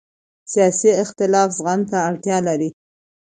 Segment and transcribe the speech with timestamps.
[0.51, 2.69] سیاسي اختلاف زغم ته اړتیا لري